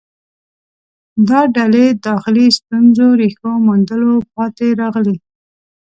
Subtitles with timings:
[1.27, 5.15] دا ډلې داخلي ستونزو ریښو موندلو پاتې راغلې